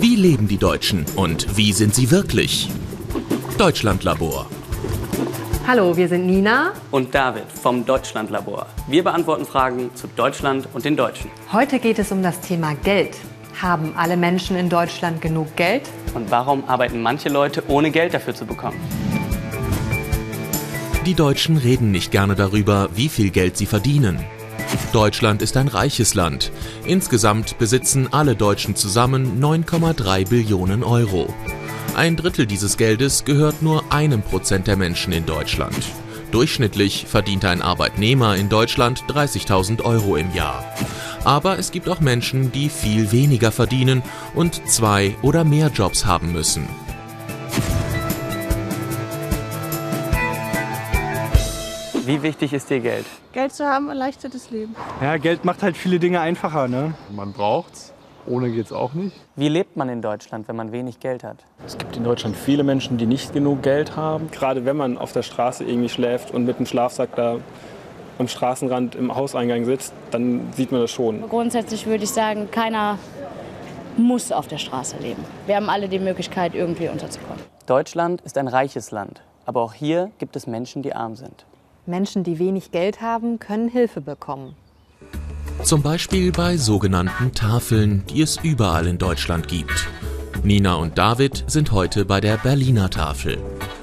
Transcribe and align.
Wie 0.00 0.16
leben 0.16 0.48
die 0.48 0.56
Deutschen 0.56 1.04
und 1.14 1.58
wie 1.58 1.74
sind 1.74 1.94
sie 1.94 2.10
wirklich? 2.10 2.70
Deutschlandlabor. 3.58 4.46
Hallo, 5.66 5.94
wir 5.94 6.08
sind 6.08 6.26
Nina 6.26 6.72
und 6.90 7.14
David 7.14 7.52
vom 7.52 7.84
Deutschlandlabor. 7.84 8.64
Wir 8.88 9.04
beantworten 9.04 9.44
Fragen 9.44 9.94
zu 9.94 10.06
Deutschland 10.06 10.66
und 10.72 10.86
den 10.86 10.96
Deutschen. 10.96 11.30
Heute 11.52 11.78
geht 11.78 11.98
es 11.98 12.10
um 12.12 12.22
das 12.22 12.40
Thema 12.40 12.74
Geld. 12.76 13.14
Haben 13.60 13.92
alle 13.94 14.16
Menschen 14.16 14.56
in 14.56 14.70
Deutschland 14.70 15.20
genug 15.20 15.54
Geld? 15.56 15.82
Und 16.14 16.30
warum 16.30 16.64
arbeiten 16.64 17.02
manche 17.02 17.28
Leute 17.28 17.62
ohne 17.68 17.90
Geld 17.90 18.14
dafür 18.14 18.34
zu 18.34 18.46
bekommen? 18.46 18.80
Die 21.04 21.14
Deutschen 21.14 21.58
reden 21.58 21.90
nicht 21.90 22.10
gerne 22.10 22.36
darüber, 22.36 22.88
wie 22.94 23.10
viel 23.10 23.28
Geld 23.28 23.58
sie 23.58 23.66
verdienen. 23.66 24.24
Deutschland 24.92 25.42
ist 25.42 25.56
ein 25.56 25.68
reiches 25.68 26.14
Land. 26.14 26.50
Insgesamt 26.84 27.58
besitzen 27.58 28.08
alle 28.12 28.34
Deutschen 28.34 28.74
zusammen 28.74 29.40
9,3 29.40 30.28
Billionen 30.28 30.82
Euro. 30.82 31.32
Ein 31.94 32.16
Drittel 32.16 32.46
dieses 32.46 32.76
Geldes 32.76 33.24
gehört 33.24 33.62
nur 33.62 33.92
einem 33.92 34.22
Prozent 34.22 34.66
der 34.66 34.76
Menschen 34.76 35.12
in 35.12 35.26
Deutschland. 35.26 35.76
Durchschnittlich 36.30 37.06
verdient 37.08 37.44
ein 37.44 37.62
Arbeitnehmer 37.62 38.36
in 38.36 38.48
Deutschland 38.48 39.04
30.000 39.08 39.82
Euro 39.82 40.16
im 40.16 40.32
Jahr. 40.34 40.64
Aber 41.24 41.58
es 41.58 41.72
gibt 41.72 41.88
auch 41.88 42.00
Menschen, 42.00 42.52
die 42.52 42.68
viel 42.68 43.12
weniger 43.12 43.52
verdienen 43.52 44.02
und 44.34 44.66
zwei 44.68 45.16
oder 45.22 45.44
mehr 45.44 45.68
Jobs 45.68 46.06
haben 46.06 46.32
müssen. 46.32 46.68
Wie 52.10 52.24
wichtig 52.24 52.52
ist 52.52 52.68
dir 52.68 52.80
Geld? 52.80 53.06
Geld 53.32 53.52
zu 53.52 53.64
haben 53.64 53.88
erleichtert 53.88 54.34
das 54.34 54.50
Leben. 54.50 54.74
Ja, 55.00 55.16
Geld 55.16 55.44
macht 55.44 55.62
halt 55.62 55.76
viele 55.76 56.00
Dinge 56.00 56.18
einfacher. 56.20 56.66
Ne? 56.66 56.94
Man 57.14 57.32
braucht's. 57.32 57.94
Ohne 58.26 58.50
geht's 58.50 58.72
auch 58.72 58.94
nicht. 58.94 59.14
Wie 59.36 59.48
lebt 59.48 59.76
man 59.76 59.88
in 59.88 60.02
Deutschland, 60.02 60.48
wenn 60.48 60.56
man 60.56 60.72
wenig 60.72 60.98
Geld 60.98 61.22
hat? 61.22 61.36
Es 61.64 61.78
gibt 61.78 61.96
in 61.96 62.02
Deutschland 62.02 62.36
viele 62.36 62.64
Menschen, 62.64 62.98
die 62.98 63.06
nicht 63.06 63.32
genug 63.32 63.62
Geld 63.62 63.94
haben. 63.94 64.28
Gerade 64.32 64.64
wenn 64.64 64.76
man 64.76 64.98
auf 64.98 65.12
der 65.12 65.22
Straße 65.22 65.62
irgendwie 65.62 65.88
schläft 65.88 66.32
und 66.32 66.46
mit 66.46 66.56
einem 66.56 66.66
Schlafsack 66.66 67.14
da 67.14 67.36
am 68.18 68.26
Straßenrand 68.26 68.96
im 68.96 69.14
Hauseingang 69.14 69.64
sitzt, 69.64 69.92
dann 70.10 70.52
sieht 70.52 70.72
man 70.72 70.80
das 70.80 70.90
schon. 70.90 71.22
Grundsätzlich 71.28 71.86
würde 71.86 72.02
ich 72.02 72.10
sagen, 72.10 72.50
keiner 72.50 72.98
muss 73.96 74.32
auf 74.32 74.48
der 74.48 74.58
Straße 74.58 74.96
leben. 74.96 75.24
Wir 75.46 75.54
haben 75.54 75.70
alle 75.70 75.88
die 75.88 76.00
Möglichkeit, 76.00 76.56
irgendwie 76.56 76.88
unterzukommen. 76.88 77.40
Deutschland 77.66 78.20
ist 78.22 78.36
ein 78.36 78.48
reiches 78.48 78.90
Land, 78.90 79.22
aber 79.46 79.62
auch 79.62 79.74
hier 79.74 80.10
gibt 80.18 80.34
es 80.34 80.48
Menschen, 80.48 80.82
die 80.82 80.92
arm 80.92 81.14
sind. 81.14 81.46
Menschen, 81.90 82.24
die 82.24 82.38
wenig 82.38 82.70
Geld 82.70 83.00
haben, 83.00 83.38
können 83.38 83.68
Hilfe 83.68 84.00
bekommen. 84.00 84.54
Zum 85.62 85.82
Beispiel 85.82 86.32
bei 86.32 86.56
sogenannten 86.56 87.32
Tafeln, 87.32 88.04
die 88.08 88.22
es 88.22 88.38
überall 88.42 88.86
in 88.86 88.96
Deutschland 88.96 89.48
gibt. 89.48 89.88
Nina 90.42 90.76
und 90.76 90.96
David 90.96 91.44
sind 91.48 91.72
heute 91.72 92.06
bei 92.06 92.20
der 92.20 92.38
Berliner 92.38 92.88
Tafel. 92.88 93.36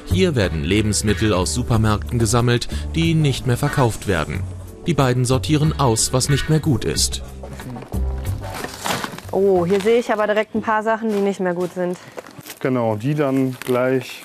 Hier 0.05 0.35
werden 0.35 0.63
Lebensmittel 0.63 1.33
aus 1.33 1.53
Supermärkten 1.53 2.17
gesammelt, 2.17 2.67
die 2.95 3.13
nicht 3.13 3.45
mehr 3.45 3.57
verkauft 3.57 4.07
werden. 4.07 4.41
Die 4.87 4.95
beiden 4.95 5.25
sortieren 5.25 5.79
aus, 5.79 6.13
was 6.13 6.29
nicht 6.29 6.49
mehr 6.49 6.59
gut 6.59 6.85
ist. 6.85 7.21
Oh, 9.31 9.65
hier 9.65 9.81
sehe 9.81 9.99
ich 9.99 10.11
aber 10.11 10.25
direkt 10.25 10.55
ein 10.55 10.61
paar 10.61 10.81
Sachen, 10.81 11.09
die 11.09 11.19
nicht 11.19 11.39
mehr 11.39 11.53
gut 11.53 11.73
sind. 11.73 11.97
Genau, 12.59 12.95
die 12.95 13.13
dann 13.13 13.55
gleich 13.59 14.23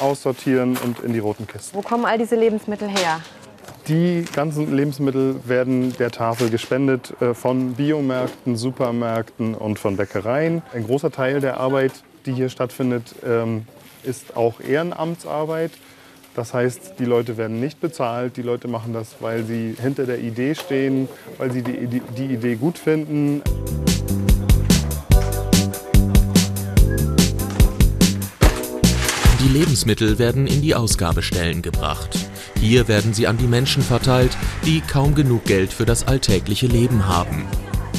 aussortieren 0.00 0.76
und 0.76 1.00
in 1.00 1.12
die 1.12 1.18
roten 1.18 1.46
Kisten. 1.46 1.76
Wo 1.76 1.82
kommen 1.82 2.04
all 2.04 2.18
diese 2.18 2.36
Lebensmittel 2.36 2.88
her? 2.88 3.20
Die 3.88 4.24
ganzen 4.34 4.74
Lebensmittel 4.74 5.36
werden 5.46 5.96
der 5.98 6.10
Tafel 6.10 6.50
gespendet 6.50 7.14
äh, 7.22 7.32
von 7.32 7.74
Biomärkten, 7.74 8.56
Supermärkten 8.56 9.54
und 9.54 9.78
von 9.78 9.96
Bäckereien. 9.96 10.62
Ein 10.74 10.84
großer 10.84 11.10
Teil 11.10 11.40
der 11.40 11.58
Arbeit, 11.58 11.92
die 12.26 12.32
hier 12.32 12.50
stattfindet, 12.50 13.14
ähm, 13.24 13.64
ist 14.04 14.36
auch 14.36 14.60
Ehrenamtsarbeit. 14.60 15.72
Das 16.34 16.54
heißt, 16.54 16.94
die 16.98 17.04
Leute 17.04 17.36
werden 17.36 17.60
nicht 17.60 17.80
bezahlt. 17.80 18.36
Die 18.36 18.42
Leute 18.42 18.68
machen 18.68 18.92
das, 18.92 19.16
weil 19.20 19.44
sie 19.44 19.74
hinter 19.80 20.06
der 20.06 20.20
Idee 20.20 20.54
stehen, 20.54 21.08
weil 21.38 21.50
sie 21.50 21.62
die, 21.62 21.86
die, 21.86 22.00
die 22.00 22.26
Idee 22.26 22.56
gut 22.56 22.78
finden. 22.78 23.42
Lebensmittel 29.68 30.18
werden 30.18 30.46
in 30.46 30.62
die 30.62 30.74
Ausgabestellen 30.74 31.60
gebracht. 31.60 32.16
Hier 32.58 32.88
werden 32.88 33.12
sie 33.12 33.26
an 33.26 33.36
die 33.36 33.46
Menschen 33.46 33.82
verteilt, 33.82 34.34
die 34.64 34.80
kaum 34.80 35.14
genug 35.14 35.44
Geld 35.44 35.74
für 35.74 35.84
das 35.84 36.08
alltägliche 36.08 36.66
Leben 36.66 37.06
haben. 37.06 37.46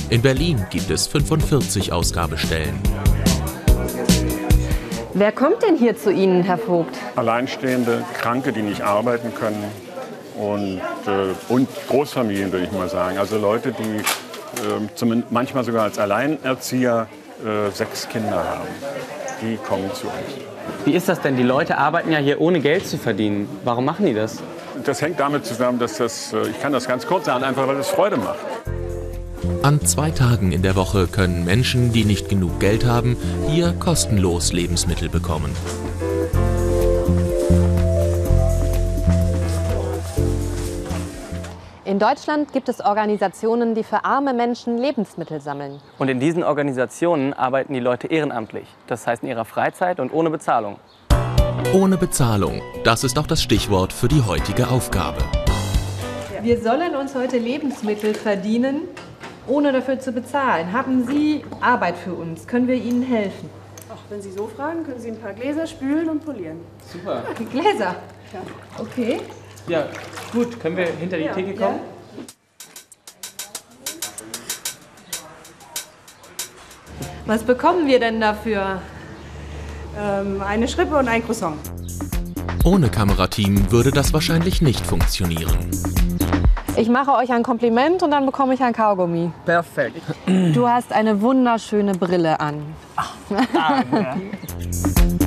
In 0.09 0.24
Berlin 0.24 0.66
gibt 0.72 0.90
es 0.90 1.06
45 1.06 1.94
Ausgabestellen. 1.94 2.74
Wer 5.13 5.31
kommt 5.31 5.62
denn 5.62 5.78
hier 5.78 5.96
zu 5.96 6.12
Ihnen, 6.12 6.41
Herr 6.41 6.58
Vogt? 6.58 6.96
Alleinstehende, 7.16 8.03
Kranke, 8.19 8.52
die 8.52 8.63
nicht 8.63 8.81
arbeiten 8.81 9.31
können 9.35 9.63
und, 10.40 10.81
äh, 11.06 11.35
und 11.50 11.69
Großfamilien, 11.88 12.52
würde 12.52 12.66
ich 12.66 12.72
mal 12.72 12.90
sagen. 12.90 13.19
Also 13.19 13.38
Leute, 13.38 13.74
die 13.74 13.97
äh, 15.06 15.24
manchmal 15.29 15.63
sogar 15.63 15.84
als 15.84 16.00
Alleinerzieher 16.00 17.08
äh, 17.46 17.69
sechs 17.69 18.09
Kinder 18.09 18.44
haben. 18.44 18.69
Die 19.44 19.58
kommen 19.58 19.94
zu 19.94 20.08
uns. 20.08 20.59
Wie 20.85 20.94
ist 20.94 21.09
das 21.09 21.22
denn? 21.22 21.38
Die 21.38 21.44
Leute 21.44 21.78
arbeiten 21.78 22.12
ja 22.12 22.19
hier 22.19 22.41
ohne 22.41 22.59
Geld 22.59 22.88
zu 22.88 22.97
verdienen. 22.97 23.50
Warum 23.63 23.85
machen 23.85 24.06
die 24.06 24.13
das? 24.13 24.41
Das 24.85 25.02
hängt 25.02 25.19
damit 25.19 25.46
zusammen, 25.46 25.80
dass 25.80 25.97
das, 25.97 26.34
äh, 26.34 26.50
ich 26.50 26.62
kann 26.62 26.72
das 26.72 26.88
ganz 26.88 27.06
kurz 27.06 27.25
sagen, 27.25 27.44
einfach 27.44 27.68
weil 27.68 27.78
es 27.78 27.90
Freude 27.90 28.18
macht. 28.18 28.40
An 29.62 29.81
zwei 29.85 30.12
Tagen 30.12 30.52
in 30.52 30.62
der 30.62 30.75
Woche 30.75 31.08
können 31.08 31.44
Menschen, 31.44 31.91
die 31.91 32.06
nicht 32.06 32.29
genug 32.29 32.59
Geld 32.59 32.85
haben, 32.85 33.18
hier 33.50 33.74
kostenlos 33.74 34.53
Lebensmittel 34.53 35.09
bekommen. 35.09 35.52
In 42.00 42.08
Deutschland 42.08 42.54
gibt 42.54 42.70
es 42.70 42.80
Organisationen, 42.80 43.76
die 43.76 43.84
für 43.84 44.06
arme 44.06 44.34
Menschen 44.34 44.78
Lebensmittel 44.78 45.42
sammeln. 45.42 45.82
Und 45.98 46.08
in 46.08 46.22
diesen 46.22 46.44
Organisationen 46.44 47.34
arbeiten 47.34 47.74
die 47.74 47.82
Leute 47.82 48.08
ehrenamtlich, 48.08 48.70
das 48.88 49.06
heißt 49.06 49.24
in 49.24 49.28
ihrer 49.28 49.44
Freizeit 49.44 50.00
und 50.00 50.14
ohne 50.14 50.30
Bezahlung. 50.30 50.80
Ohne 51.74 51.98
Bezahlung, 51.98 52.62
das 52.86 53.04
ist 53.04 53.20
auch 53.20 53.28
das 53.28 53.44
Stichwort 53.44 53.92
für 53.92 54.08
die 54.08 54.22
heutige 54.22 54.70
Aufgabe. 54.70 55.18
Wir 56.42 56.62
sollen 56.62 56.96
uns 56.96 57.16
heute 57.16 57.38
Lebensmittel 57.38 58.14
verdienen, 58.14 58.84
ohne 59.46 59.74
dafür 59.74 60.00
zu 60.00 60.14
bezahlen. 60.14 60.72
Haben 60.72 61.06
Sie 61.06 61.44
Arbeit 61.59 61.98
für 61.98 62.14
uns? 62.14 62.48
Können 62.48 62.70
wir 62.70 62.76
Ihnen 62.76 63.04
helfen? 63.04 63.50
Ach, 63.92 64.00
wenn 64.08 64.22
Sie 64.22 64.32
so 64.32 64.48
fragen, 64.48 64.86
können 64.86 65.02
Sie 65.02 65.09
ein 65.09 65.20
paar 65.20 65.34
Gläser 65.34 65.68
spülen 65.68 66.08
und 66.08 66.24
polieren. 66.24 66.62
Super. 66.94 67.24
Die 67.38 67.44
Gläser? 67.44 67.98
Ja. 68.32 68.40
Okay. 68.78 69.20
Ja, 69.69 69.85
gut. 70.34 70.59
Können 70.59 70.78
wir 70.78 70.88
hinter 70.88 71.18
die 71.18 71.25
Ja, 71.25 71.34
Theke 71.34 71.53
ja. 71.53 71.68
kommen? 71.68 71.80
Was 77.28 77.44
bekommen 77.44 77.85
wir 77.85 78.00
denn 78.00 78.19
dafür? 78.19 78.81
Ähm, 80.00 80.41
eine 80.41 80.68
Schrippe 80.68 80.97
und 80.97 81.08
ein 81.08 81.24
Croissant. 81.24 81.58
Ohne 82.66 82.90
Kamerateam 82.90 83.72
würde 83.72 83.91
das 83.91 84.12
wahrscheinlich 84.13 84.62
nicht 84.63 84.85
funktionieren. 84.85 85.69
Ich 86.75 86.90
mache 86.90 87.12
euch 87.12 87.31
ein 87.31 87.44
Kompliment 87.44 88.02
und 88.02 88.12
dann 88.12 88.25
bekomme 88.25 88.53
ich 88.56 88.62
ein 88.62 88.74
Kaugummi. 88.74 89.31
Perfekt. 89.46 90.02
Du 90.25 90.68
hast 90.68 90.91
eine 90.91 91.22
wunderschöne 91.22 91.91
Brille 91.94 92.40
an. 92.40 92.63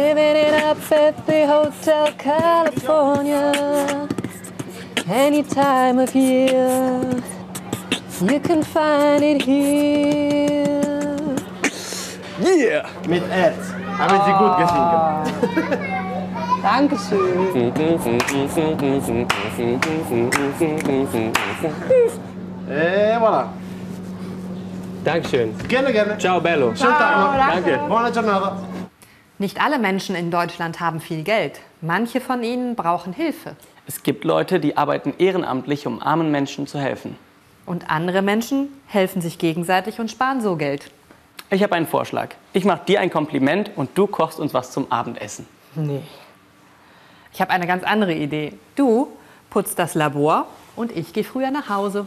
Living 0.00 0.36
in 0.46 0.54
a 0.54 0.74
50 0.74 1.44
Hotel 1.44 2.12
California. 2.16 4.08
Any 5.06 5.42
time 5.42 5.98
of 5.98 6.14
year, 6.14 7.04
you 8.22 8.40
can 8.40 8.62
find 8.62 9.22
it 9.22 9.42
here. 9.42 11.36
Yeah! 12.40 12.88
Mit 13.08 13.22
Ed. 13.30 13.56
Haben 13.98 14.20
Sie 14.24 14.32
gut 14.40 14.54
geschrieben. 14.60 14.96
Ah. 14.96 15.24
Dankeschön. 16.62 17.36
Et 22.68 22.76
eh, 22.78 23.18
voilà. 23.18 23.42
Dankeschön. 25.04 25.54
Gerne, 25.68 25.92
gerne. 25.92 26.16
Ciao, 26.18 26.40
Bello. 26.40 26.74
Schönen 26.74 26.92
Tag 26.94 27.16
noch. 27.18 27.36
Danke. 27.36 27.78
Buona 27.86 28.10
giornata. 28.10 28.69
Nicht 29.40 29.64
alle 29.64 29.78
Menschen 29.78 30.14
in 30.14 30.30
Deutschland 30.30 30.80
haben 30.80 31.00
viel 31.00 31.22
Geld. 31.22 31.60
Manche 31.80 32.20
von 32.20 32.42
ihnen 32.42 32.76
brauchen 32.76 33.14
Hilfe. 33.14 33.56
Es 33.86 34.02
gibt 34.02 34.24
Leute, 34.24 34.60
die 34.60 34.76
arbeiten 34.76 35.14
ehrenamtlich, 35.16 35.86
um 35.86 36.02
armen 36.02 36.30
Menschen 36.30 36.66
zu 36.66 36.78
helfen. 36.78 37.16
Und 37.64 37.88
andere 37.88 38.20
Menschen 38.20 38.68
helfen 38.86 39.22
sich 39.22 39.38
gegenseitig 39.38 39.98
und 39.98 40.10
sparen 40.10 40.42
so 40.42 40.56
Geld. 40.56 40.90
Ich 41.48 41.62
habe 41.62 41.74
einen 41.74 41.86
Vorschlag. 41.86 42.34
Ich 42.52 42.66
mache 42.66 42.84
dir 42.84 43.00
ein 43.00 43.08
Kompliment 43.08 43.70
und 43.76 43.88
du 43.94 44.06
kochst 44.06 44.38
uns 44.38 44.52
was 44.52 44.72
zum 44.72 44.92
Abendessen. 44.92 45.46
Nee. 45.74 46.02
Ich 47.32 47.40
habe 47.40 47.50
eine 47.50 47.66
ganz 47.66 47.82
andere 47.82 48.12
Idee. 48.12 48.52
Du 48.76 49.08
putzt 49.48 49.78
das 49.78 49.94
Labor 49.94 50.48
und 50.76 50.94
ich 50.94 51.14
gehe 51.14 51.24
früher 51.24 51.50
nach 51.50 51.70
Hause. 51.70 52.06